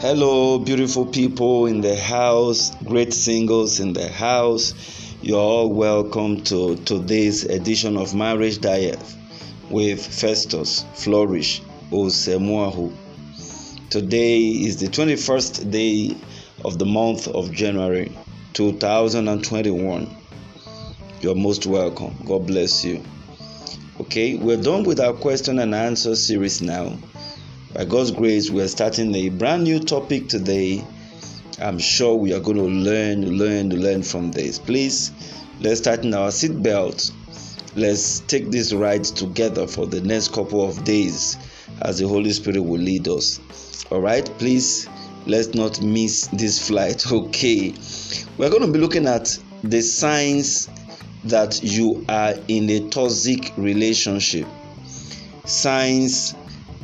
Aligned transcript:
Hello, 0.00 0.58
beautiful 0.58 1.04
people 1.04 1.66
in 1.66 1.82
the 1.82 1.94
house, 1.94 2.72
great 2.86 3.12
singles 3.12 3.80
in 3.80 3.92
the 3.92 4.08
house. 4.08 4.72
You're 5.20 5.38
all 5.38 5.70
welcome 5.70 6.42
to 6.44 6.76
today's 6.76 7.44
edition 7.44 7.98
of 7.98 8.14
Marriage 8.14 8.62
Diet 8.62 8.98
with 9.68 10.00
Festus 10.02 10.86
Flourish 10.94 11.60
Osemuahu. 11.90 12.90
Today 13.90 14.40
is 14.40 14.80
the 14.80 14.86
21st 14.86 15.70
day 15.70 16.16
of 16.64 16.78
the 16.78 16.86
month 16.86 17.28
of 17.28 17.52
January 17.52 18.10
2021. 18.54 20.16
You're 21.20 21.34
most 21.34 21.66
welcome. 21.66 22.16
God 22.24 22.46
bless 22.46 22.86
you. 22.86 23.04
Okay, 24.00 24.36
we're 24.36 24.62
done 24.62 24.84
with 24.84 24.98
our 24.98 25.12
question 25.12 25.58
and 25.58 25.74
answer 25.74 26.16
series 26.16 26.62
now. 26.62 26.96
By 27.72 27.84
God's 27.84 28.10
grace, 28.10 28.50
we 28.50 28.62
are 28.62 28.68
starting 28.68 29.14
a 29.14 29.28
brand 29.28 29.62
new 29.62 29.78
topic 29.78 30.28
today. 30.28 30.84
I'm 31.60 31.78
sure 31.78 32.16
we 32.16 32.34
are 32.34 32.40
going 32.40 32.56
to 32.56 32.64
learn, 32.64 33.38
learn, 33.38 33.70
learn 33.70 34.02
from 34.02 34.32
this. 34.32 34.58
Please, 34.58 35.12
let's 35.60 35.80
tighten 35.80 36.12
our 36.12 36.30
seatbelt. 36.30 37.12
Let's 37.76 38.20
take 38.20 38.50
this 38.50 38.72
ride 38.72 39.04
together 39.04 39.68
for 39.68 39.86
the 39.86 40.00
next 40.00 40.32
couple 40.32 40.68
of 40.68 40.82
days 40.82 41.36
as 41.82 42.00
the 42.00 42.08
Holy 42.08 42.32
Spirit 42.32 42.62
will 42.62 42.80
lead 42.80 43.06
us. 43.06 43.38
All 43.92 44.00
right, 44.00 44.24
please, 44.38 44.88
let's 45.26 45.54
not 45.54 45.80
miss 45.80 46.26
this 46.32 46.66
flight. 46.66 47.04
Okay, 47.12 47.72
we're 48.36 48.50
going 48.50 48.66
to 48.66 48.72
be 48.72 48.80
looking 48.80 49.06
at 49.06 49.38
the 49.62 49.80
signs 49.80 50.68
that 51.22 51.62
you 51.62 52.04
are 52.08 52.34
in 52.48 52.68
a 52.68 52.88
toxic 52.88 53.52
relationship. 53.56 54.48
Signs 55.44 56.34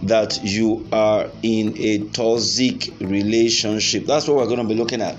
that 0.03 0.43
you 0.43 0.87
are 0.93 1.29
in 1.43 1.75
a 1.79 1.99
toxic 2.09 2.93
relationship. 3.01 4.05
That's 4.07 4.29
what 4.29 4.37
we're 4.37 4.47
going 4.47 4.59
to 4.59 4.65
be 4.65 4.75
looking 4.75 5.01
at. 5.01 5.16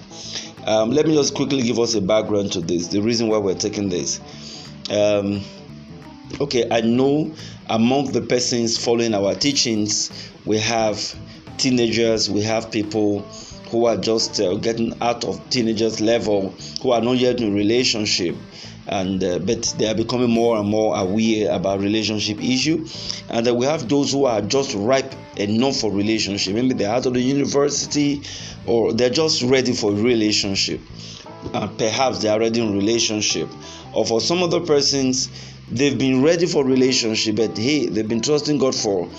Um, 0.65 0.91
let 0.91 1.07
me 1.07 1.15
just 1.15 1.33
quickly 1.33 1.63
give 1.63 1.79
us 1.79 1.95
a 1.95 2.01
background 2.01 2.51
to 2.53 2.61
this, 2.61 2.87
the 2.87 3.01
reason 3.01 3.27
why 3.29 3.37
we're 3.37 3.55
taking 3.55 3.89
this. 3.89 4.19
Um, 4.91 5.41
okay, 6.41 6.67
I 6.69 6.81
know 6.81 7.33
among 7.69 8.11
the 8.11 8.21
persons 8.21 8.77
following 8.77 9.13
our 9.13 9.33
teachings, 9.33 10.11
we 10.45 10.57
have 10.59 11.15
teenagers, 11.57 12.29
we 12.29 12.41
have 12.43 12.71
people 12.71 13.21
who 13.69 13.85
are 13.85 13.97
just 13.97 14.39
uh, 14.39 14.55
getting 14.55 15.01
out 15.01 15.25
of 15.25 15.49
teenagers 15.49 15.99
level, 15.99 16.53
who 16.81 16.91
are 16.91 17.01
not 17.01 17.17
yet 17.17 17.41
in 17.41 17.53
relationship 17.53 18.35
and 18.87 19.23
uh, 19.23 19.39
but 19.39 19.73
they 19.77 19.87
are 19.87 19.95
becoming 19.95 20.29
more 20.29 20.57
and 20.57 20.67
more 20.67 20.97
aware 20.97 21.51
about 21.51 21.79
relationship 21.79 22.41
issue. 22.41 22.85
And 23.29 23.45
then 23.45 23.55
we 23.55 23.65
have 23.65 23.87
those 23.89 24.11
who 24.11 24.25
are 24.25 24.41
just 24.41 24.73
ripe 24.75 25.13
enough 25.35 25.77
for 25.77 25.91
relationship. 25.91 26.55
Maybe 26.55 26.73
they're 26.73 26.91
out 26.91 27.05
of 27.05 27.13
the 27.13 27.21
university 27.21 28.21
or 28.65 28.93
they're 28.93 29.09
just 29.09 29.41
ready 29.43 29.73
for 29.73 29.91
relationship. 29.91 30.81
And 31.53 31.77
perhaps 31.77 32.21
they 32.21 32.29
are 32.29 32.39
ready 32.39 32.61
in 32.61 32.73
relationship. 32.73 33.49
Or 33.93 34.05
for 34.05 34.21
some 34.21 34.41
other 34.41 34.61
persons 34.61 35.29
they've 35.69 35.97
been 35.97 36.23
ready 36.23 36.45
for 36.45 36.63
relationship 36.63 37.35
but 37.35 37.57
hey 37.57 37.87
they've 37.87 38.07
been 38.07 38.21
trusting 38.21 38.57
god 38.57 38.73
for 38.73 39.09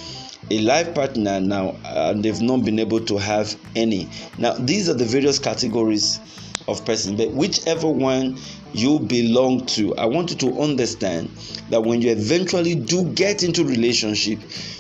a 0.51 0.59
life 0.61 0.95
partner 0.95 1.41
now 1.41 1.77
and 1.85 2.25
they've 2.25 2.41
not 2.41 2.65
been 2.65 2.79
able 2.79 3.01
to 3.01 3.19
have 3.19 3.55
any. 3.77 4.09
Now 4.39 4.55
these 4.55 4.89
are 4.89 4.95
the 4.95 5.05
various 5.05 5.39
categories 5.39 6.21
of 6.69 6.85
persons 6.85 7.17
but 7.17 7.31
whichever 7.33 7.89
one 7.89 8.39
you 8.73 9.01
belong 9.01 9.65
to 9.67 9.97
i 9.97 10.05
want 10.05 10.31
you 10.31 10.37
to 10.37 10.61
understand 10.61 11.29
that 11.71 11.83
when 11.83 12.01
you 12.03 12.11
eventually 12.11 12.75
do 12.75 13.05
get 13.15 13.43
into 13.43 13.65
relationship 13.65 14.39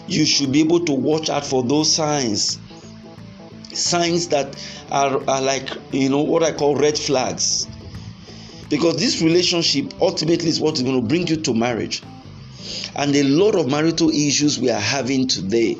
you 0.08 0.24
should 0.24 0.50
be 0.50 0.60
able 0.60 0.84
to 0.84 0.92
watch 0.92 1.28
out 1.28 1.44
for 1.44 1.62
those 1.62 1.94
signs. 1.94 2.58
Signs 3.72 4.28
that 4.28 4.56
are, 4.90 5.22
are 5.28 5.42
like 5.42 5.68
you 5.92 6.08
know 6.08 6.22
what 6.22 6.42
i 6.42 6.50
call 6.50 6.74
red 6.74 6.98
flags. 6.98 7.68
Because 8.70 8.96
this 8.96 9.22
relationship 9.22 9.94
ultimately 10.00 10.48
is 10.48 10.60
what 10.60 10.74
is 10.74 10.82
going 10.82 11.00
to 11.00 11.06
bring 11.06 11.26
you 11.26 11.36
to 11.36 11.54
marriage. 11.54 12.02
And 12.96 13.14
a 13.14 13.22
lot 13.22 13.54
of 13.54 13.70
marital 13.70 14.10
issues 14.10 14.58
we 14.58 14.70
are 14.70 14.80
having 14.80 15.26
today 15.26 15.78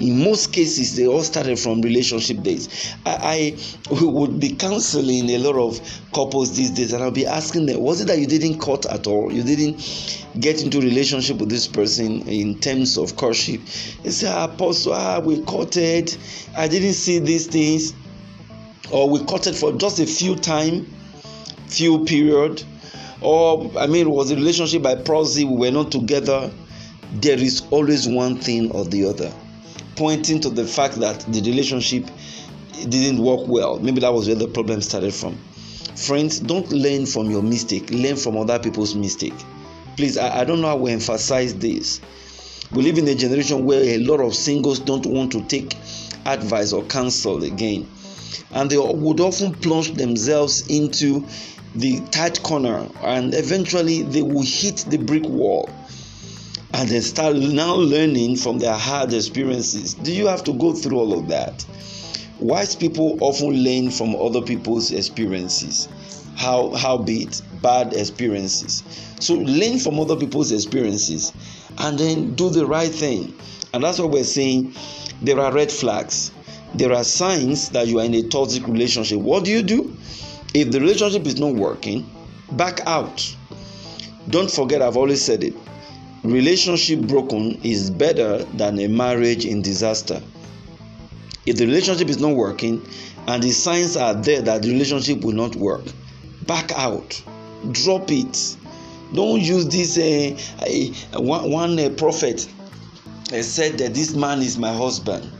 in 0.00 0.24
most 0.24 0.52
cases 0.52 0.96
they 0.96 1.06
all 1.06 1.22
started 1.22 1.58
from 1.58 1.80
relationship 1.82 2.42
days. 2.42 2.94
I, 3.06 3.56
I 3.90 4.04
would 4.04 4.40
be 4.40 4.50
counseling 4.50 5.30
a 5.30 5.38
lot 5.38 5.56
of 5.56 5.80
couples 6.12 6.56
these 6.56 6.70
days 6.70 6.92
and 6.92 7.02
i'll 7.02 7.10
be 7.10 7.26
asking 7.26 7.66
them 7.66 7.80
was 7.80 8.00
it 8.00 8.06
that 8.06 8.18
you 8.18 8.26
didn't 8.26 8.58
cut 8.58 8.86
at 8.86 9.06
all? 9.06 9.32
You 9.32 9.42
didn't 9.42 10.26
get 10.40 10.62
into 10.62 10.80
relationship 10.80 11.38
with 11.38 11.50
this 11.50 11.66
person 11.66 12.26
in 12.28 12.58
terms 12.58 12.96
of 12.96 13.16
courtship? 13.16 13.60
They 14.02 14.10
say 14.10 14.28
ah, 14.28 14.44
apostle 14.44 14.94
ah 14.94 15.20
we 15.20 15.42
courted 15.42 16.16
i 16.56 16.68
didn't 16.68 16.94
see 16.94 17.18
these 17.18 17.46
things. 17.46 17.94
Or 18.90 19.08
we 19.08 19.20
courted 19.24 19.54
for 19.56 19.72
just 19.72 20.00
a 20.00 20.06
few 20.06 20.36
time 20.36 20.86
few 21.68 22.04
period. 22.04 22.62
Or 23.20 23.70
i 23.78 23.86
mean 23.86 24.06
it 24.06 24.10
was 24.10 24.30
a 24.30 24.34
relationship 24.34 24.82
by 24.82 24.96
proxy 24.96 25.44
we 25.44 25.56
were 25.56 25.70
not 25.70 25.92
together? 25.92 26.50
There 27.14 27.38
is 27.38 27.62
always 27.70 28.08
one 28.08 28.38
thing 28.38 28.72
or 28.72 28.86
the 28.86 29.04
other 29.04 29.32
pointing 29.96 30.40
to 30.40 30.50
the 30.50 30.66
fact 30.66 30.94
that 30.96 31.20
the 31.20 31.40
relationship 31.42 32.06
didn't 32.88 33.18
work 33.22 33.46
well. 33.46 33.78
Maybe 33.78 34.00
that 34.00 34.12
was 34.12 34.26
where 34.26 34.36
the 34.36 34.48
problem 34.48 34.80
started 34.82 35.14
from. 35.14 35.36
Friends, 35.96 36.40
don't 36.40 36.70
learn 36.72 37.06
from 37.06 37.30
your 37.30 37.42
mistake, 37.42 37.90
learn 37.90 38.16
from 38.16 38.36
other 38.36 38.58
people's 38.58 38.94
mistake. 38.94 39.34
Please, 39.96 40.16
I, 40.16 40.40
I 40.40 40.44
don't 40.44 40.60
know 40.60 40.68
how 40.68 40.76
we 40.76 40.90
emphasize 40.90 41.54
this. 41.54 42.00
We 42.72 42.82
live 42.82 42.96
in 42.96 43.06
a 43.08 43.14
generation 43.14 43.66
where 43.66 43.82
a 43.82 43.98
lot 43.98 44.20
of 44.20 44.34
singles 44.34 44.78
don't 44.78 45.04
want 45.04 45.32
to 45.32 45.42
take 45.44 45.76
advice 46.24 46.72
or 46.72 46.82
counsel 46.84 47.44
again. 47.44 47.88
And 48.52 48.70
they 48.70 48.78
would 48.78 49.20
often 49.20 49.52
plunge 49.54 49.92
themselves 49.92 50.66
into 50.68 51.26
the 51.74 52.00
tight 52.10 52.42
corner 52.42 52.88
and 53.02 53.34
eventually 53.34 54.02
they 54.02 54.22
will 54.22 54.44
hit 54.44 54.84
the 54.88 54.98
brick 54.98 55.24
wall 55.24 55.70
and 56.74 56.88
they 56.88 57.00
start 57.00 57.36
now 57.36 57.74
learning 57.74 58.36
from 58.36 58.58
their 58.58 58.76
hard 58.76 59.12
experiences. 59.12 59.94
Do 59.94 60.12
you 60.12 60.26
have 60.26 60.42
to 60.44 60.52
go 60.54 60.72
through 60.72 60.98
all 60.98 61.18
of 61.18 61.28
that? 61.28 61.64
Wise 62.40 62.74
people 62.74 63.18
often 63.20 63.50
learn 63.50 63.90
from 63.90 64.16
other 64.16 64.42
people's 64.42 64.90
experiences, 64.90 65.88
how 66.36 66.70
how 66.70 66.98
be 66.98 67.22
it 67.22 67.42
bad 67.60 67.92
experiences. 67.92 68.82
So 69.20 69.34
learn 69.34 69.78
from 69.78 70.00
other 70.00 70.16
people's 70.16 70.50
experiences 70.50 71.32
and 71.78 71.98
then 71.98 72.34
do 72.34 72.50
the 72.50 72.66
right 72.66 72.90
thing. 72.90 73.34
And 73.72 73.84
that's 73.84 73.98
what 73.98 74.10
we're 74.10 74.24
saying. 74.24 74.74
There 75.20 75.38
are 75.38 75.52
red 75.52 75.70
flags. 75.70 76.32
There 76.74 76.92
are 76.92 77.04
signs 77.04 77.68
that 77.70 77.86
you 77.86 78.00
are 78.00 78.04
in 78.04 78.14
a 78.14 78.22
toxic 78.28 78.66
relationship. 78.66 79.20
What 79.20 79.44
do 79.44 79.50
you 79.50 79.62
do? 79.62 79.96
If 80.54 80.72
the 80.72 80.80
relationship 80.80 81.26
is 81.26 81.38
not 81.38 81.54
working, 81.54 82.10
back 82.52 82.80
out. 82.86 83.36
Don't 84.28 84.50
forget, 84.50 84.82
I've 84.82 84.96
always 84.96 85.22
said 85.24 85.44
it 85.44 85.54
relationship 86.24 87.00
broken 87.00 87.60
is 87.62 87.90
better 87.90 88.44
than 88.44 88.78
a 88.78 88.88
marriage 88.88 89.44
in 89.44 89.62
disaster. 89.62 90.20
If 91.46 91.56
the 91.56 91.66
relationship 91.66 92.08
is 92.08 92.20
not 92.20 92.34
working 92.36 92.86
and 93.26 93.42
the 93.42 93.50
signs 93.50 93.96
are 93.96 94.14
there 94.14 94.42
that 94.42 94.62
the 94.62 94.68
relationship 94.70 95.22
will 95.24 95.34
not 95.34 95.56
work, 95.56 95.82
back 96.46 96.70
out, 96.72 97.20
drop 97.72 98.10
it. 98.10 98.56
Don't 99.12 99.40
use 99.40 99.66
this. 99.68 99.98
Uh, 99.98 100.38
uh, 101.14 101.20
one 101.20 101.50
one 101.50 101.78
uh, 101.78 101.90
prophet 101.90 102.48
uh, 103.32 103.42
said 103.42 103.78
that 103.78 103.94
this 103.94 104.14
man 104.14 104.40
is 104.40 104.56
my 104.58 104.72
husband. 104.72 105.30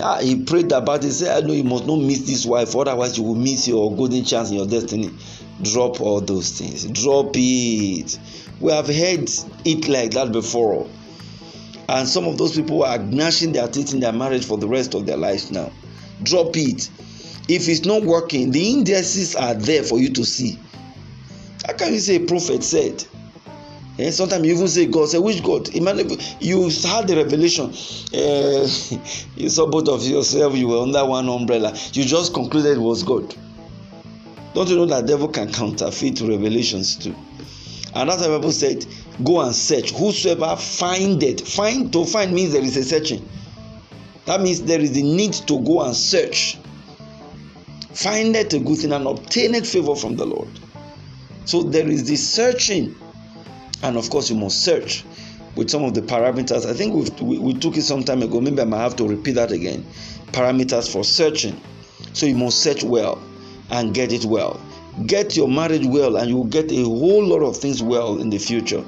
Uh, 0.00 0.20
he 0.20 0.44
prayed 0.44 0.70
about 0.72 1.00
it. 1.00 1.06
He 1.06 1.10
said, 1.10 1.42
I 1.42 1.46
know 1.46 1.52
you 1.52 1.64
must 1.64 1.86
not 1.86 1.96
miss 1.96 2.20
this 2.20 2.46
wife, 2.46 2.74
otherwise, 2.76 3.18
you 3.18 3.24
will 3.24 3.34
miss 3.34 3.66
your 3.66 3.94
golden 3.94 4.24
chance 4.24 4.50
in 4.50 4.56
your 4.56 4.66
destiny. 4.66 5.10
Drop 5.62 6.00
all 6.00 6.20
those 6.20 6.50
things. 6.58 6.84
Drop 6.84 7.32
it 7.34 8.18
we 8.60 8.72
have 8.72 8.86
heard 8.86 9.30
it 9.64 9.88
like 9.88 10.12
that 10.12 10.32
before. 10.32 10.88
And 11.88 12.08
some 12.08 12.26
of 12.26 12.38
those 12.38 12.56
people 12.56 12.82
are 12.84 12.98
gnashing 12.98 13.52
their 13.52 13.68
teeth 13.68 13.94
in 13.94 14.00
their 14.00 14.12
marriage 14.12 14.44
for 14.44 14.58
the 14.58 14.68
rest 14.68 14.94
of 14.94 15.06
their 15.06 15.16
lives 15.16 15.50
now. 15.50 15.72
Drop 16.22 16.56
it. 16.56 16.90
If 17.48 17.68
it's 17.68 17.86
not 17.86 18.02
working, 18.02 18.50
the 18.50 18.72
indices 18.72 19.36
are 19.36 19.54
there 19.54 19.82
for 19.82 19.98
you 19.98 20.10
to 20.10 20.24
see. 20.24 20.58
How 21.66 21.74
can 21.74 21.94
you 21.94 22.00
say 22.00 22.16
a 22.16 22.26
prophet 22.26 22.62
said? 22.62 23.04
Eh, 23.98 24.10
sometimes 24.10 24.46
you 24.46 24.54
even 24.54 24.68
say 24.68 24.86
God. 24.86 25.08
Say 25.08 25.18
which 25.18 25.42
God? 25.42 25.74
Imagine 25.74 26.18
you 26.40 26.68
had 26.68 27.08
the 27.08 27.16
revelation. 27.16 27.66
Uh, 28.12 28.68
you 29.36 29.48
saw 29.48 29.66
both 29.66 29.88
of 29.88 30.02
yourself. 30.02 30.56
You 30.56 30.68
were 30.68 30.82
under 30.82 31.04
one 31.04 31.28
umbrella. 31.28 31.74
You 31.92 32.04
just 32.04 32.34
concluded 32.34 32.76
it 32.76 32.80
was 32.80 33.02
God. 33.02 33.34
Don't 34.58 34.70
you 34.70 34.74
know 34.74 34.86
that 34.86 35.06
devil 35.06 35.28
can 35.28 35.52
counterfeit 35.52 36.20
revelations 36.20 36.96
too? 36.96 37.14
And 37.94 38.10
that's 38.10 38.22
why 38.22 38.26
Bible 38.26 38.50
said, 38.50 38.84
Go 39.22 39.40
and 39.40 39.54
search. 39.54 39.92
Whosoever 39.92 40.56
find 40.56 41.22
it. 41.22 41.42
Find 41.42 41.92
to 41.92 42.04
find 42.04 42.32
means 42.32 42.50
there 42.54 42.64
is 42.64 42.76
a 42.76 42.82
searching. 42.82 43.24
That 44.24 44.40
means 44.40 44.62
there 44.62 44.80
is 44.80 44.90
the 44.90 45.04
need 45.04 45.34
to 45.34 45.60
go 45.60 45.82
and 45.82 45.94
search. 45.94 46.58
Find 47.92 48.34
it 48.34 48.52
a 48.52 48.58
good 48.58 48.78
thing 48.78 48.90
and 48.90 49.06
obtain 49.06 49.54
it 49.54 49.64
favor 49.64 49.94
from 49.94 50.16
the 50.16 50.26
Lord. 50.26 50.48
So 51.44 51.62
there 51.62 51.86
is 51.86 52.08
this 52.08 52.28
searching. 52.28 52.96
And 53.84 53.96
of 53.96 54.10
course, 54.10 54.28
you 54.28 54.34
must 54.34 54.64
search. 54.64 55.04
with 55.54 55.70
some 55.70 55.84
of 55.84 55.94
the 55.94 56.02
parameters. 56.02 56.66
I 56.66 56.74
think 56.74 57.20
we 57.20 57.38
we 57.38 57.54
took 57.54 57.76
it 57.76 57.82
some 57.82 58.02
time 58.02 58.22
ago. 58.22 58.40
Maybe 58.40 58.60
I 58.60 58.64
might 58.64 58.82
have 58.82 58.96
to 58.96 59.06
repeat 59.06 59.36
that 59.36 59.52
again. 59.52 59.86
Parameters 60.32 60.90
for 60.92 61.04
searching. 61.04 61.60
So 62.12 62.26
you 62.26 62.34
must 62.34 62.58
search 62.58 62.82
well 62.82 63.22
and 63.70 63.94
get 63.94 64.12
it 64.12 64.24
well. 64.24 64.60
Get 65.06 65.36
your 65.36 65.48
marriage 65.48 65.86
well, 65.86 66.16
and 66.16 66.28
you 66.28 66.36
will 66.36 66.44
get 66.44 66.72
a 66.72 66.82
whole 66.82 67.24
lot 67.24 67.42
of 67.42 67.56
things 67.56 67.82
well 67.82 68.20
in 68.20 68.30
the 68.30 68.38
future. 68.38 68.84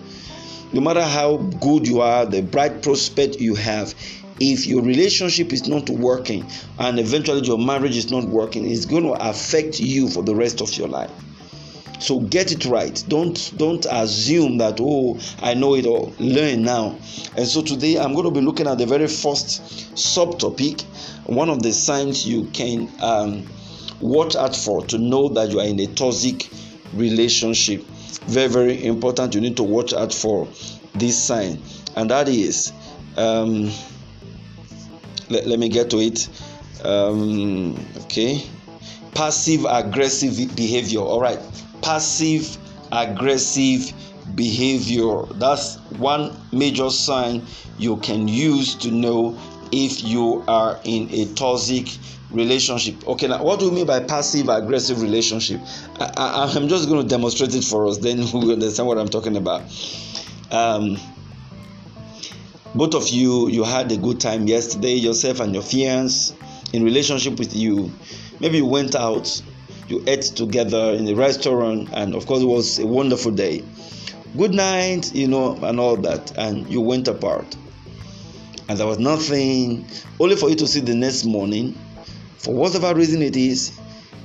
No 0.72 0.80
matter 0.80 1.02
how 1.02 1.36
good 1.36 1.86
you 1.86 2.00
are, 2.00 2.26
the 2.26 2.42
bright 2.42 2.82
prospect 2.82 3.36
you 3.40 3.54
have, 3.54 3.94
if 4.40 4.66
your 4.66 4.82
relationship 4.82 5.52
is 5.52 5.68
not 5.68 5.88
working 5.90 6.46
and 6.78 6.98
eventually 6.98 7.42
your 7.42 7.58
marriage 7.58 7.96
is 7.96 8.10
not 8.10 8.24
working, 8.24 8.68
it's 8.68 8.86
going 8.86 9.04
to 9.04 9.12
affect 9.12 9.80
you 9.80 10.08
for 10.08 10.22
the 10.22 10.34
rest 10.34 10.62
of 10.62 10.72
your 10.76 10.88
life. 10.88 11.10
So 12.00 12.20
get 12.20 12.50
it 12.50 12.64
right. 12.64 13.04
Don't 13.08 13.52
don't 13.58 13.86
assume 13.90 14.56
that 14.58 14.78
oh 14.80 15.18
I 15.42 15.52
know 15.52 15.74
it 15.74 15.84
all. 15.84 16.14
Learn 16.18 16.62
now. 16.62 16.96
And 17.36 17.46
so 17.46 17.60
today 17.60 17.98
I'm 17.98 18.14
going 18.14 18.24
to 18.24 18.30
be 18.30 18.40
looking 18.40 18.66
at 18.66 18.78
the 18.78 18.86
very 18.86 19.06
first 19.06 19.60
subtopic, 19.94 20.80
one 21.26 21.50
of 21.50 21.62
the 21.62 21.72
signs 21.72 22.26
you 22.26 22.46
can 22.46 22.90
um, 23.02 23.46
watch 24.00 24.36
out 24.36 24.54
for 24.56 24.84
to 24.86 24.98
know 24.98 25.28
that 25.30 25.50
you 25.50 25.60
are 25.60 25.66
in 25.66 25.78
a 25.80 25.86
toxic 25.86 26.48
relationship. 26.94 27.82
Very 28.26 28.48
very 28.48 28.84
important. 28.84 29.34
You 29.34 29.40
need 29.40 29.56
to 29.56 29.62
watch 29.62 29.92
out 29.92 30.12
for 30.12 30.48
this 30.94 31.16
sign, 31.22 31.62
and 31.96 32.10
that 32.10 32.28
is. 32.28 32.72
Um, 33.16 33.70
let, 35.28 35.46
let 35.46 35.58
me 35.58 35.68
get 35.68 35.90
to 35.90 35.98
it. 35.98 36.28
Um, 36.84 37.78
okay, 38.02 38.42
passive 39.14 39.64
aggressive 39.68 40.56
behavior. 40.56 41.00
All 41.00 41.20
right 41.20 41.38
passive 41.82 42.56
aggressive 42.92 43.92
behavior. 44.34 45.22
That's 45.34 45.76
one 45.98 46.36
major 46.52 46.90
sign 46.90 47.44
you 47.78 47.96
can 47.98 48.28
use 48.28 48.74
to 48.76 48.90
know 48.90 49.38
if 49.72 50.02
you 50.02 50.44
are 50.48 50.80
in 50.84 51.08
a 51.10 51.26
toxic 51.34 51.88
relationship. 52.30 53.06
Okay, 53.06 53.26
now 53.26 53.42
what 53.42 53.58
do 53.58 53.66
you 53.66 53.72
mean 53.72 53.86
by 53.86 54.00
passive 54.00 54.48
aggressive 54.48 55.02
relationship? 55.02 55.60
I, 55.98 56.50
am 56.56 56.68
just 56.68 56.88
going 56.88 57.02
to 57.02 57.08
demonstrate 57.08 57.54
it 57.54 57.64
for 57.64 57.86
us, 57.86 57.98
then 57.98 58.18
we 58.34 58.52
understand 58.52 58.88
what 58.88 58.98
I'm 58.98 59.08
talking 59.08 59.36
about. 59.36 59.62
Um, 60.50 60.98
both 62.74 62.94
of 62.94 63.08
you, 63.08 63.48
you 63.48 63.64
had 63.64 63.90
a 63.90 63.96
good 63.96 64.20
time 64.20 64.46
yesterday, 64.46 64.94
yourself 64.94 65.40
and 65.40 65.52
your 65.52 65.62
fiance 65.62 66.34
in 66.72 66.84
relationship 66.84 67.38
with 67.38 67.54
you. 67.54 67.92
Maybe 68.38 68.58
you 68.58 68.66
went 68.66 68.94
out 68.94 69.42
you 69.90 70.02
ate 70.06 70.22
together 70.22 70.92
in 70.92 71.08
a 71.08 71.14
restaurant, 71.14 71.88
and 71.92 72.14
of 72.14 72.24
course, 72.26 72.42
it 72.42 72.46
was 72.46 72.78
a 72.78 72.86
wonderful 72.86 73.32
day. 73.32 73.64
Good 74.36 74.54
night, 74.54 75.12
you 75.12 75.26
know, 75.26 75.56
and 75.62 75.80
all 75.80 75.96
that, 75.96 76.32
and 76.38 76.70
you 76.70 76.80
went 76.80 77.08
apart. 77.08 77.56
And 78.70 78.78
there 78.78 78.86
was 78.86 79.00
nothing, 79.00 79.84
only 80.20 80.36
for 80.36 80.48
you 80.48 80.54
to 80.54 80.66
see 80.68 80.78
the 80.78 80.94
next 80.94 81.24
morning, 81.24 81.76
for 82.38 82.54
whatever 82.54 82.94
reason 82.94 83.20
it 83.20 83.36
is, 83.36 83.76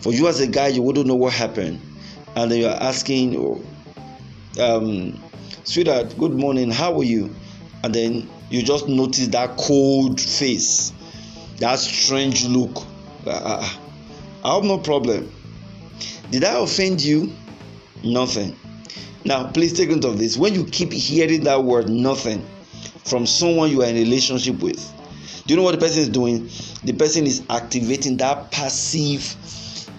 for 0.01 0.13
you 0.13 0.27
as 0.27 0.39
a 0.39 0.45
guy, 0.45 0.68
you 0.68 0.83
wouldn't 0.83 1.07
know 1.07 1.15
what 1.15 1.33
happened. 1.33 1.81
And 2.36 2.51
then 2.51 2.59
you're 2.59 2.69
asking, 2.69 3.36
oh, 3.38 3.59
um, 4.62 5.19
sweetheart, 5.63 6.15
good 6.19 6.33
morning, 6.33 6.69
how 6.69 6.95
are 6.95 7.03
you? 7.03 7.33
And 7.83 7.95
then 7.95 8.30
you 8.51 8.62
just 8.62 8.88
notice 8.88 9.30
that 9.30 9.57
cold 9.57 10.21
face, 10.21 10.94
that 11.57 11.80
strange 11.80 12.45
look. 12.45 12.86
Uh, 13.25 13.68
I 14.44 14.53
have 14.53 14.63
no 14.63 14.77
problem. 14.77 15.31
Did 16.30 16.44
I 16.44 16.59
offend 16.59 17.01
you? 17.01 17.33
Nothing. 18.03 18.56
Now, 19.24 19.50
please 19.51 19.74
take 19.74 19.89
note 19.89 20.06
of 20.06 20.19
this. 20.19 20.38
When 20.38 20.53
you 20.53 20.65
keep 20.65 20.94
hearing 20.94 21.45
that 21.45 21.63
word 21.63 21.89
nothing 21.89 22.45
from 23.06 23.25
someone 23.25 23.72
you 23.72 23.81
are 23.84 23.88
in 23.88 23.96
relationship 23.96 24.60
with, 24.62 24.94
do 25.46 25.54
you 25.54 25.57
know 25.57 25.63
what 25.63 25.74
the 25.74 25.78
person 25.78 26.02
is 26.02 26.10
doing? 26.10 26.50
The 26.84 26.94
person 26.94 27.25
is 27.25 27.44
activating 27.50 28.18
that 28.18 28.52
passive, 28.52 29.36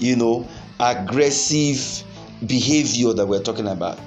you 0.00 0.16
know, 0.16 0.48
aggressive 0.80 2.02
behavior 2.46 3.12
that 3.12 3.26
we're 3.26 3.42
talking 3.42 3.68
about. 3.68 3.98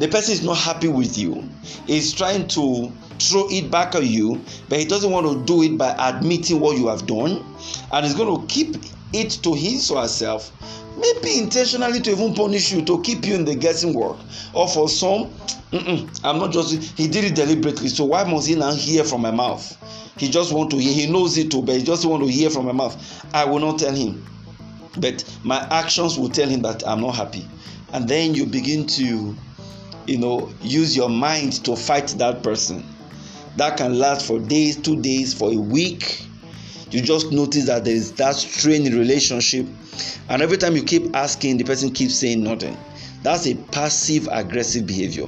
The 0.00 0.08
person 0.08 0.32
is 0.32 0.42
not 0.42 0.56
happy 0.56 0.88
with 0.88 1.16
you. 1.16 1.48
He's 1.86 2.12
trying 2.12 2.48
to 2.48 2.92
throw 3.18 3.46
it 3.50 3.70
back 3.70 3.94
at 3.94 4.04
you, 4.04 4.40
but 4.68 4.78
he 4.78 4.86
doesn't 4.86 5.10
want 5.10 5.26
to 5.26 5.44
do 5.44 5.62
it 5.62 5.76
by 5.78 5.94
admitting 5.98 6.58
what 6.58 6.78
you 6.78 6.88
have 6.88 7.06
done, 7.06 7.44
and 7.92 8.06
he's 8.06 8.14
going 8.14 8.40
to 8.40 8.46
keep 8.52 8.76
it 9.12 9.30
to 9.42 9.54
his 9.54 9.90
or 9.90 10.02
herself 10.02 10.52
maybe 10.96 11.38
intentionally 11.38 12.00
to 12.00 12.10
even 12.10 12.34
punish 12.34 12.72
you 12.72 12.82
to 12.84 13.00
keep 13.02 13.24
you 13.26 13.34
in 13.34 13.44
the 13.44 13.54
guessing 13.54 13.94
work 13.94 14.16
or 14.52 14.68
for 14.68 14.88
some 14.88 15.32
i'm 15.72 16.38
not 16.38 16.50
just 16.50 16.82
he 16.98 17.06
did 17.06 17.24
it 17.24 17.34
deliberately. 17.36 17.88
So 17.88 18.04
why 18.04 18.24
must 18.24 18.48
he 18.48 18.56
now 18.56 18.72
hear 18.72 19.04
from 19.04 19.22
my 19.22 19.30
mouth? 19.30 19.76
He 20.18 20.28
just 20.28 20.52
want 20.52 20.70
to 20.72 20.76
hear 20.78 20.92
he 20.92 21.10
knows 21.10 21.38
it 21.38 21.50
too 21.50 21.62
but 21.62 21.76
he 21.76 21.82
just 21.82 22.04
want 22.04 22.22
to 22.24 22.28
hear 22.28 22.50
from 22.50 22.66
my 22.66 22.72
mouth. 22.72 23.24
I 23.32 23.44
will 23.44 23.60
not 23.60 23.78
tell 23.78 23.94
him. 23.94 24.24
But 24.98 25.24
my 25.44 25.66
actions 25.70 26.18
will 26.18 26.28
tell 26.28 26.48
him 26.48 26.62
that 26.62 26.86
i'm 26.86 27.00
not 27.00 27.14
happy. 27.14 27.46
And 27.92 28.08
then 28.08 28.34
you 28.34 28.46
begin 28.46 28.86
to 28.88 29.36
you 30.06 30.18
know 30.18 30.52
use 30.60 30.96
your 30.96 31.08
mind 31.08 31.64
to 31.64 31.76
fight 31.76 32.08
that 32.18 32.42
person. 32.42 32.84
That 33.56 33.76
can 33.76 33.98
last 33.98 34.26
for 34.26 34.40
days 34.40 34.76
two 34.76 35.00
days 35.00 35.34
for 35.34 35.52
a 35.52 35.56
week 35.56 36.29
you 36.90 37.00
just 37.00 37.30
notice 37.30 37.66
that 37.66 37.84
there 37.84 37.94
is 37.94 38.12
that 38.12 38.34
strain 38.34 38.86
in 38.86 38.98
relationship 38.98 39.66
and 40.28 40.42
every 40.42 40.56
time 40.56 40.74
you 40.76 40.82
keep 40.82 41.14
asking 41.14 41.56
the 41.56 41.64
person 41.64 41.90
keeps 41.90 42.14
saying 42.14 42.42
nothing. 42.42 42.76
That's 43.22 43.46
a 43.46 43.54
passive 43.54 44.28
aggressive 44.30 44.86
behavior. 44.86 45.26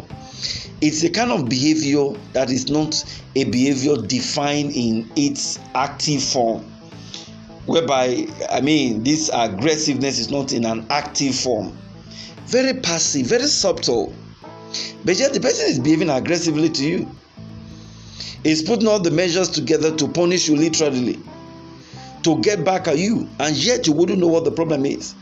It's 0.81 1.05
a 1.05 1.11
kind 1.11 1.31
of 1.31 1.49
behavior 1.49 2.11
that 2.33 2.51
is 2.51 2.69
not 2.69 3.05
a 3.37 3.45
behavior 3.45 3.97
defined 3.97 4.73
in 4.75 5.11
its 5.15 5.59
active 5.75 6.23
form 6.23 6.65
whereby 7.67 8.27
i 8.51 8.61
mean 8.61 9.05
this 9.05 9.31
aggressiveness 9.33 10.19
is 10.19 10.31
not 10.31 10.53
in 10.53 10.65
an 10.65 10.85
active 10.91 11.35
form. 11.35 11.77
Very 12.47 12.75
passive 12.81 13.27
very 13.27 13.47
subtle. 13.47 14.13
But 15.05 15.19
yet 15.19 15.33
the 15.33 15.41
person 15.41 15.67
is 15.67 15.79
behaving 15.79 16.11
aggressively 16.11 16.71
to 16.71 16.85
you. 16.85 17.17
He's 18.43 18.63
putting 18.63 18.89
all 18.89 18.99
the 18.99 19.11
measures 19.11 19.49
together 19.49 19.95
to 19.95 20.09
punish 20.09 20.49
you 20.49 20.57
literally 20.57 21.21
to 22.23 22.41
get 22.41 22.65
back 22.65 22.89
at 22.89 22.99
you, 22.99 23.29
and 23.39 23.57
yet 23.57 23.87
you 23.87 23.93
wouldn't 23.93 24.19
know 24.19 24.29
what 24.29 24.45
the 24.45 24.51
problem 24.51 24.87
is. 24.87 25.15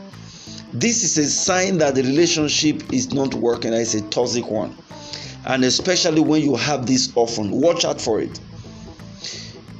This 0.73 1.03
is 1.03 1.17
a 1.17 1.29
sign 1.29 1.79
that 1.79 1.95
the 1.95 2.03
relationship 2.03 2.93
is 2.93 3.13
not 3.13 3.33
working, 3.33 3.73
it's 3.73 3.93
a 3.93 4.01
toxic 4.09 4.49
one. 4.49 4.75
And 5.45 5.63
especially 5.63 6.21
when 6.21 6.41
you 6.41 6.55
have 6.55 6.85
this 6.85 7.11
often, 7.15 7.51
watch 7.51 7.83
out 7.83 7.99
for 7.99 8.21
it. 8.21 8.39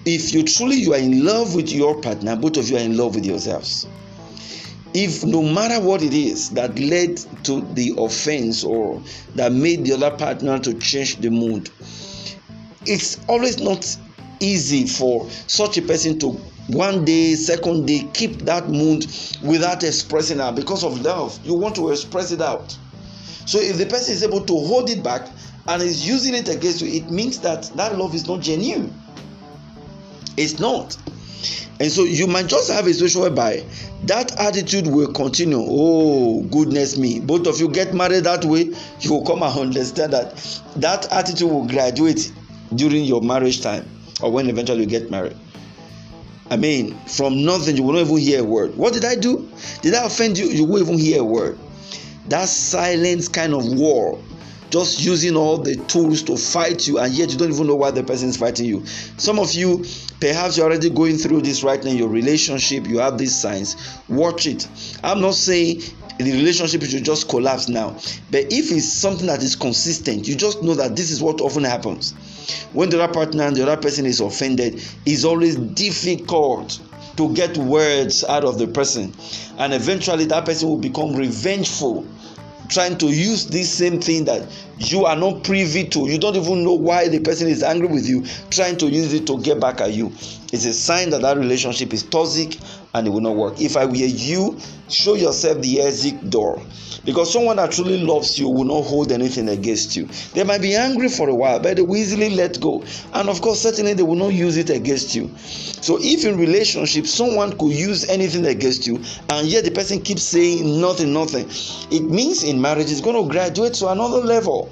If 0.05 0.33
you 0.33 0.43
truly 0.43 0.77
you 0.77 0.93
are 0.93 0.99
in 0.99 1.23
love 1.23 1.53
with 1.53 1.71
your 1.71 2.01
partner, 2.01 2.35
both 2.35 2.57
of 2.57 2.69
you 2.69 2.77
are 2.77 2.81
in 2.81 2.97
love 2.97 3.15
with 3.15 3.25
yourselves. 3.25 3.87
If 4.93 5.23
no 5.23 5.41
matter 5.41 5.79
what 5.79 6.01
it 6.01 6.13
is 6.13 6.49
that 6.49 6.77
led 6.77 7.17
to 7.43 7.61
the 7.75 7.93
offense 7.97 8.63
or 8.63 9.01
that 9.35 9.53
made 9.53 9.85
the 9.85 9.93
other 9.93 10.17
partner 10.17 10.59
to 10.59 10.73
change 10.79 11.17
the 11.17 11.29
mood, 11.29 11.69
it's 12.85 13.19
always 13.29 13.61
not 13.61 13.85
easy 14.41 14.87
for 14.87 15.29
such 15.47 15.77
a 15.77 15.81
person 15.83 16.19
to 16.19 16.37
one 16.73 17.03
day 17.03 17.35
second 17.35 17.85
day 17.85 18.07
keep 18.13 18.39
that 18.39 18.69
mood 18.69 19.05
without 19.43 19.83
expressing 19.83 20.39
it 20.39 20.55
because 20.55 20.83
of 20.83 21.01
love 21.01 21.37
you 21.45 21.53
want 21.53 21.75
to 21.75 21.89
express 21.89 22.31
it 22.31 22.41
out. 22.41 22.77
So 23.45 23.59
if 23.59 23.77
the 23.77 23.85
person 23.85 24.13
is 24.13 24.23
able 24.23 24.45
to 24.45 24.53
hold 24.53 24.89
it 24.89 25.03
back 25.03 25.27
and 25.67 25.81
is 25.81 26.07
using 26.07 26.33
it 26.33 26.47
against 26.47 26.81
you 26.81 26.87
it 26.87 27.11
means 27.11 27.39
that 27.39 27.63
that 27.75 27.97
love 27.97 28.15
is 28.15 28.27
not 28.27 28.41
genuine. 28.41 28.93
It's 30.37 30.59
not. 30.59 30.97
And 31.79 31.91
so 31.91 32.03
you 32.03 32.27
might 32.27 32.47
just 32.47 32.71
have 32.71 32.85
a 32.87 32.93
situation 32.93 33.21
whereby 33.21 33.65
that 34.03 34.39
attitude 34.39 34.87
will 34.87 35.11
continue. 35.11 35.59
Oh 35.59 36.43
goodness 36.43 36.97
me. 36.97 37.19
Both 37.19 37.47
of 37.47 37.59
you 37.59 37.69
get 37.69 37.93
married 37.93 38.23
that 38.23 38.45
way 38.45 38.73
you 39.01 39.11
will 39.11 39.25
come 39.25 39.43
and 39.43 39.59
understand 39.59 40.13
that 40.13 40.35
that 40.77 41.11
attitude 41.11 41.49
will 41.49 41.67
graduate 41.67 42.31
during 42.75 43.03
your 43.03 43.21
marriage 43.21 43.61
time 43.61 43.85
or 44.21 44.31
when 44.31 44.49
eventually 44.49 44.81
you 44.81 44.85
get 44.85 45.11
married 45.11 45.35
I 46.51 46.57
mean, 46.57 46.97
from 47.07 47.45
nothing, 47.45 47.77
you 47.77 47.83
will 47.83 47.93
not 47.93 48.01
even 48.01 48.17
hear 48.17 48.41
a 48.41 48.43
word. 48.43 48.75
What 48.75 48.93
did 48.93 49.05
I 49.05 49.15
do? 49.15 49.49
Did 49.81 49.93
I 49.93 50.05
offend 50.05 50.37
you? 50.37 50.47
You 50.47 50.65
won't 50.65 50.81
even 50.81 50.99
hear 50.99 51.21
a 51.21 51.23
word. 51.23 51.57
That 52.27 52.49
silent 52.49 53.31
kind 53.31 53.53
of 53.53 53.65
war, 53.73 54.21
just 54.69 54.99
using 54.99 55.37
all 55.37 55.57
the 55.59 55.77
tools 55.77 56.21
to 56.23 56.35
fight 56.35 56.89
you, 56.89 56.99
and 56.99 57.13
yet 57.13 57.31
you 57.31 57.37
don't 57.37 57.53
even 57.53 57.67
know 57.67 57.75
why 57.75 57.91
the 57.91 58.03
person 58.03 58.27
is 58.27 58.35
fighting 58.35 58.65
you. 58.65 58.85
Some 59.15 59.39
of 59.39 59.53
you, 59.53 59.85
perhaps 60.19 60.57
you're 60.57 60.67
already 60.67 60.89
going 60.89 61.15
through 61.15 61.41
this 61.43 61.63
right 61.63 61.81
now 61.81 61.91
in 61.91 61.97
your 61.97 62.09
relationship, 62.09 62.85
you 62.85 62.99
have 62.99 63.17
these 63.17 63.33
signs. 63.33 63.77
Watch 64.09 64.45
it. 64.45 64.67
I'm 65.05 65.21
not 65.21 65.35
saying 65.35 65.83
the 66.17 66.33
relationship 66.33 66.83
should 66.83 67.05
just 67.05 67.29
collapse 67.29 67.69
now, 67.69 67.91
but 68.29 68.51
if 68.51 68.73
it's 68.73 68.91
something 68.91 69.27
that 69.27 69.41
is 69.41 69.55
consistent, 69.55 70.27
you 70.27 70.35
just 70.35 70.61
know 70.63 70.73
that 70.73 70.97
this 70.97 71.11
is 71.11 71.21
what 71.21 71.39
often 71.39 71.63
happens 71.63 72.13
when 72.73 72.89
the 72.89 73.01
other 73.01 73.11
partner 73.11 73.43
and 73.43 73.55
the 73.55 73.63
other 73.63 73.81
person 73.81 74.05
is 74.05 74.19
offended 74.19 74.83
it's 75.05 75.23
always 75.23 75.55
difficult 75.55 76.79
to 77.17 77.33
get 77.33 77.57
words 77.57 78.23
out 78.23 78.43
of 78.43 78.57
the 78.57 78.67
person. 78.67 79.13
And 79.57 79.73
eventually 79.73 80.25
that 80.25 80.45
person 80.45 80.69
will 80.69 80.77
become 80.77 81.15
revengeful 81.15 82.05
trying 82.69 82.97
to 82.97 83.07
use 83.07 83.47
this 83.47 83.69
same 83.71 83.99
thing 83.99 84.25
that 84.25 84.47
you 84.77 85.05
are 85.05 85.15
not 85.15 85.43
privy 85.43 85.87
to. 85.89 86.09
You 86.09 86.17
don't 86.17 86.35
even 86.37 86.63
know 86.63 86.73
why 86.73 87.09
the 87.09 87.19
person 87.19 87.47
is 87.47 87.63
angry 87.63 87.89
with 87.89 88.07
you 88.07 88.23
trying 88.49 88.77
to 88.77 88.87
use 88.87 89.13
it 89.13 89.27
to 89.27 89.41
get 89.41 89.59
back 89.59 89.81
at 89.81 89.93
you 89.93 90.11
it's 90.51 90.65
a 90.65 90.73
sign 90.73 91.09
that 91.11 91.21
that 91.21 91.37
relationship 91.37 91.93
is 91.93 92.03
toxic 92.03 92.57
and 92.93 93.07
it 93.07 93.09
will 93.09 93.21
not 93.21 93.35
work. 93.35 93.61
If 93.61 93.77
i 93.77 93.85
were 93.85 93.95
you 93.95 94.59
show 94.89 95.13
yourself 95.13 95.61
the 95.61 95.81
exit 95.81 96.29
door. 96.29 96.61
Because 97.05 97.31
someone 97.31 97.55
that 97.55 97.71
truly 97.71 98.01
loves 98.03 98.37
you 98.37 98.49
will 98.49 98.65
not 98.65 98.81
hold 98.83 99.11
anything 99.11 99.47
against 99.49 99.95
you. 99.95 100.09
They 100.33 100.43
might 100.43 100.61
be 100.61 100.75
angry 100.75 101.07
for 101.07 101.29
a 101.29 101.35
while 101.35 101.59
but 101.59 101.77
they 101.77 101.81
will 101.81 101.95
easily 101.95 102.29
let 102.31 102.59
go. 102.59 102.83
And 103.13 103.29
of 103.29 103.41
course 103.41 103.61
certainly 103.61 103.93
they 103.93 104.03
will 104.03 104.15
not 104.15 104.33
use 104.33 104.57
it 104.57 104.69
against 104.69 105.15
you. 105.15 105.31
So 105.37 105.97
if 106.01 106.25
in 106.25 106.37
relationship 106.37 107.07
someone 107.07 107.57
could 107.57 107.71
use 107.71 108.07
anything 108.09 108.45
against 108.45 108.85
you 108.85 109.01
and 109.29 109.47
yet 109.47 109.63
the 109.63 109.71
person 109.71 110.01
keeps 110.01 110.23
saying 110.23 110.81
nothing 110.81 111.13
nothing 111.13 111.47
it 111.91 112.03
means 112.03 112.43
in 112.43 112.61
marriage 112.61 112.91
it's 112.91 113.01
going 113.01 113.15
to 113.15 113.31
graduate 113.31 113.73
to 113.75 113.87
another 113.87 114.17
level. 114.19 114.69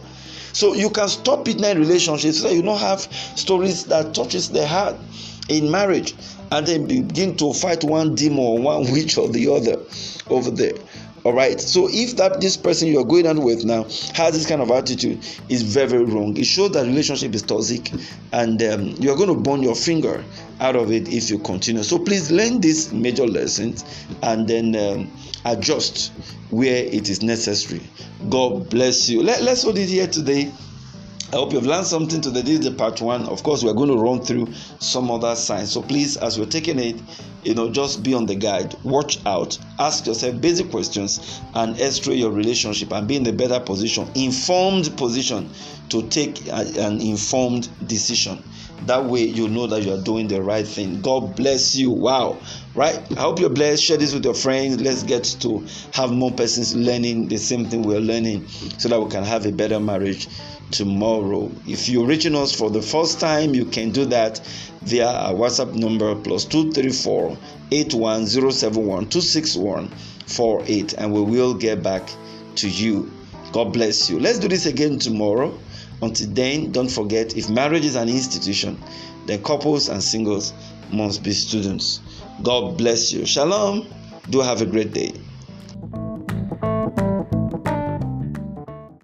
So 0.51 0.73
you 0.73 0.89
can 0.89 1.07
stop 1.07 1.47
it 1.47 1.63
in 1.63 1.77
relationships 1.77 2.41
so 2.41 2.49
that 2.49 2.55
you 2.55 2.61
don't 2.61 2.79
have 2.79 2.99
stories 2.99 3.85
that 3.85 4.13
touches 4.13 4.49
the 4.49 4.67
heart 4.67 4.97
in 5.49 5.69
marriage 5.69 6.15
and 6.51 6.65
then 6.65 6.87
begin 6.87 7.35
to 7.37 7.53
fight 7.53 7.83
one 7.83 8.15
demon 8.15 8.39
or 8.39 8.59
one 8.59 8.91
witch 8.91 9.17
or 9.17 9.27
the 9.29 9.47
other 9.49 9.77
over 10.29 10.51
there 10.51 10.73
all 11.23 11.33
right? 11.33 11.59
So 11.59 11.87
if 11.89 12.15
that 12.17 12.41
this 12.41 12.57
person 12.57 12.87
you're 12.87 13.05
going 13.05 13.27
on 13.27 13.43
with 13.43 13.65
now 13.65 13.83
has 14.13 14.33
this 14.33 14.45
kind 14.45 14.61
of 14.61 14.71
attitude 14.71 15.25
is 15.49 15.61
very 15.63 15.89
very 15.89 16.05
wrong. 16.05 16.37
It 16.37 16.45
shows 16.45 16.71
that 16.71 16.85
relationship 16.85 17.33
is 17.33 17.41
toxic 17.41 17.91
and 18.31 18.61
um, 18.63 18.87
you're 18.99 19.15
going 19.15 19.29
to 19.29 19.35
burn 19.35 19.61
your 19.61 19.75
finger 19.75 20.23
out 20.59 20.75
of 20.75 20.91
it 20.91 21.11
if 21.11 21.29
you 21.29 21.39
continue. 21.39 21.83
So 21.83 21.99
please 21.99 22.31
learn 22.31 22.61
these 22.61 22.93
major 22.93 23.27
lessons 23.27 23.83
and 24.23 24.47
then 24.47 24.75
um, 24.75 25.11
adjust 25.45 26.11
where 26.49 26.83
it 26.85 27.09
is 27.09 27.21
necessary. 27.21 27.81
God 28.29 28.69
bless 28.69 29.09
you. 29.09 29.23
Let, 29.23 29.41
let's 29.43 29.63
hold 29.63 29.77
it 29.77 29.89
here 29.89 30.07
today 30.07 30.51
I 31.31 31.35
hope 31.35 31.53
you've 31.53 31.67
learned 31.67 31.85
something 31.85 32.21
today. 32.21 32.41
This 32.41 32.57
is 32.57 32.65
the 32.65 32.71
part 32.71 33.01
one. 33.01 33.27
Of 33.27 33.43
course, 33.43 33.63
we're 33.63 33.75
going 33.75 33.89
to 33.89 33.97
run 33.97 34.19
through 34.19 34.51
some 34.79 35.11
other 35.11 35.35
signs. 35.35 35.71
So 35.71 35.83
please, 35.83 36.17
as 36.17 36.39
we're 36.39 36.47
taking 36.47 36.79
it, 36.79 36.99
you 37.43 37.53
know, 37.53 37.69
just 37.69 38.01
be 38.01 38.15
on 38.15 38.25
the 38.25 38.33
guide. 38.33 38.73
Watch 38.83 39.23
out. 39.27 39.55
Ask 39.77 40.07
yourself 40.07 40.41
basic 40.41 40.71
questions 40.71 41.39
and 41.53 41.79
x-ray 41.79 42.15
your 42.15 42.31
relationship 42.31 42.91
and 42.91 43.07
be 43.07 43.15
in 43.15 43.27
a 43.27 43.31
better 43.31 43.59
position, 43.59 44.09
informed 44.15 44.97
position 44.97 45.51
to 45.89 46.01
take 46.09 46.47
an 46.47 46.99
informed 46.99 47.69
decision. 47.87 48.43
That 48.87 49.05
way, 49.05 49.25
you 49.25 49.49
know 49.49 49.67
that 49.67 49.83
you 49.83 49.93
are 49.93 50.01
doing 50.01 50.27
the 50.27 50.41
right 50.41 50.65
thing. 50.65 50.99
God 51.01 51.35
bless 51.35 51.75
you. 51.75 51.91
Wow. 51.91 52.39
Right? 52.73 52.99
I 53.17 53.21
hope 53.21 53.39
you're 53.39 53.49
blessed. 53.49 53.83
Share 53.83 53.97
this 53.97 54.15
with 54.15 54.25
your 54.25 54.33
friends. 54.33 54.81
Let's 54.81 55.03
get 55.03 55.25
to 55.41 55.63
have 55.93 56.11
more 56.11 56.31
persons 56.31 56.75
learning 56.75 57.27
the 57.27 57.37
same 57.37 57.65
thing 57.65 57.83
we're 57.83 57.99
learning 57.99 58.47
so 58.47 58.89
that 58.89 58.99
we 58.99 59.11
can 59.11 59.23
have 59.23 59.45
a 59.45 59.51
better 59.51 59.79
marriage 59.79 60.27
tomorrow. 60.71 61.51
If 61.67 61.89
you're 61.89 62.05
reaching 62.05 62.35
us 62.35 62.53
for 62.53 62.69
the 62.69 62.81
first 62.81 63.19
time, 63.19 63.53
you 63.53 63.65
can 63.65 63.91
do 63.91 64.05
that 64.05 64.39
via 64.81 65.07
our 65.07 65.33
WhatsApp 65.33 65.73
number 65.73 66.15
plus 66.15 66.45
234 66.45 67.37
81071 67.71 69.09
261 69.09 69.89
48 70.27 70.93
and 70.93 71.11
we 71.11 71.21
will 71.21 71.53
get 71.53 71.83
back 71.83 72.09
to 72.55 72.69
you. 72.69 73.11
God 73.51 73.73
bless 73.73 74.09
you. 74.09 74.19
Let's 74.19 74.39
do 74.39 74.47
this 74.47 74.65
again 74.65 74.99
tomorrow. 74.99 75.57
Until 76.01 76.29
then, 76.29 76.71
don't 76.71 76.89
forget 76.89 77.35
if 77.35 77.49
marriage 77.49 77.83
is 77.83 77.95
an 77.95 78.07
institution, 78.07 78.81
then 79.25 79.43
couples 79.43 79.89
and 79.89 80.01
singles 80.01 80.53
must 80.91 81.23
be 81.23 81.31
students. 81.31 81.99
God 82.43 82.77
bless 82.77 83.11
you. 83.11 83.25
Shalom. 83.25 83.87
Do 84.29 84.41
have 84.41 84.61
a 84.61 84.65
great 84.65 84.93
day. 84.93 85.13